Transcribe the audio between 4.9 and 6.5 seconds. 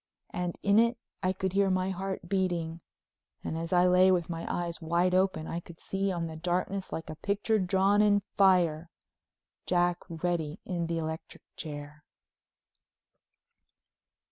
open, I could see on the